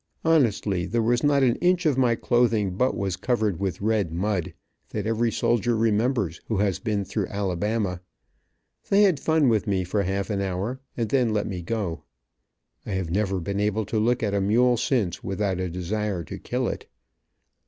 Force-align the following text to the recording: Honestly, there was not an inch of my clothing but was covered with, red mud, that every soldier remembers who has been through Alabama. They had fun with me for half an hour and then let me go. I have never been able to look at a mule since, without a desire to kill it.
Honestly, 0.25 0.87
there 0.87 1.03
was 1.03 1.21
not 1.23 1.43
an 1.43 1.57
inch 1.57 1.85
of 1.85 1.95
my 1.95 2.15
clothing 2.15 2.71
but 2.71 2.97
was 2.97 3.15
covered 3.15 3.59
with, 3.59 3.81
red 3.81 4.11
mud, 4.11 4.55
that 4.89 5.05
every 5.05 5.31
soldier 5.31 5.75
remembers 5.77 6.41
who 6.47 6.57
has 6.57 6.79
been 6.79 7.05
through 7.05 7.27
Alabama. 7.27 8.01
They 8.89 9.03
had 9.03 9.19
fun 9.19 9.47
with 9.47 9.67
me 9.67 9.83
for 9.83 10.01
half 10.01 10.31
an 10.31 10.41
hour 10.41 10.79
and 10.97 11.09
then 11.09 11.31
let 11.33 11.45
me 11.45 11.61
go. 11.61 12.01
I 12.83 12.93
have 12.93 13.11
never 13.11 13.39
been 13.39 13.59
able 13.59 13.85
to 13.85 13.99
look 13.99 14.23
at 14.23 14.33
a 14.33 14.41
mule 14.41 14.75
since, 14.75 15.23
without 15.23 15.59
a 15.59 15.69
desire 15.69 16.23
to 16.23 16.39
kill 16.39 16.67
it. 16.67 16.87